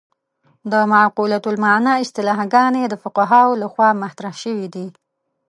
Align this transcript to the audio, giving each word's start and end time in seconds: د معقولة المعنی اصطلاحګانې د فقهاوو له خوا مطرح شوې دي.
د 0.71 0.73
معقولة 0.93 1.41
المعنی 1.51 1.93
اصطلاحګانې 2.05 2.83
د 2.87 2.93
فقهاوو 3.03 3.59
له 3.61 3.67
خوا 3.73 3.89
مطرح 4.03 4.33
شوې 4.43 4.67
دي. 4.75 4.87